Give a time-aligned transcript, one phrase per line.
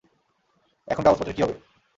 [0.87, 1.55] এখন, কাগজপত্রের কি হবে?